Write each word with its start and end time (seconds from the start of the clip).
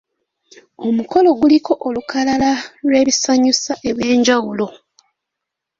Omukolo 0.87 1.29
guliko 1.39 1.73
olukalala 1.87 2.51
lw'ebisanyusa 2.87 3.71
eby'enjawulo. 3.89 4.67